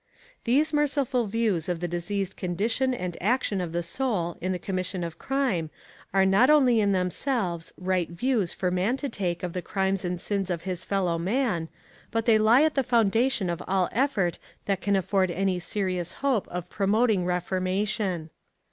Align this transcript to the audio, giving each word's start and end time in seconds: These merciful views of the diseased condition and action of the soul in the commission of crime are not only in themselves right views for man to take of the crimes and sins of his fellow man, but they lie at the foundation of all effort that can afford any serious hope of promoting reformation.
These 0.45 0.73
merciful 0.73 1.27
views 1.27 1.69
of 1.69 1.79
the 1.79 1.87
diseased 1.87 2.35
condition 2.35 2.91
and 2.91 3.15
action 3.21 3.61
of 3.61 3.71
the 3.71 3.83
soul 3.83 4.35
in 4.41 4.51
the 4.51 4.57
commission 4.57 5.03
of 5.03 5.19
crime 5.19 5.69
are 6.11 6.25
not 6.25 6.49
only 6.49 6.79
in 6.81 6.91
themselves 6.91 7.71
right 7.77 8.09
views 8.09 8.51
for 8.51 8.71
man 8.71 8.97
to 8.97 9.09
take 9.09 9.43
of 9.43 9.53
the 9.53 9.61
crimes 9.61 10.03
and 10.03 10.19
sins 10.19 10.49
of 10.49 10.63
his 10.63 10.83
fellow 10.83 11.19
man, 11.19 11.69
but 12.09 12.25
they 12.25 12.39
lie 12.39 12.63
at 12.63 12.73
the 12.73 12.81
foundation 12.81 13.47
of 13.47 13.61
all 13.67 13.89
effort 13.91 14.39
that 14.65 14.81
can 14.81 14.95
afford 14.95 15.29
any 15.29 15.59
serious 15.59 16.13
hope 16.13 16.47
of 16.47 16.67
promoting 16.71 17.23
reformation. 17.23 18.31